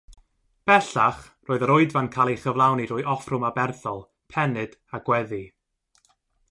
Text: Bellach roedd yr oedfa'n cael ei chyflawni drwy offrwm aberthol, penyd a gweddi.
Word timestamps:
Bellach 0.69 1.19
roedd 1.49 1.65
yr 1.67 1.73
oedfa'n 1.75 2.09
cael 2.15 2.31
ei 2.33 2.39
chyflawni 2.45 2.89
drwy 2.93 3.05
offrwm 3.15 3.47
aberthol, 3.51 4.03
penyd 4.37 4.77
a 4.99 5.03
gweddi. 5.11 5.45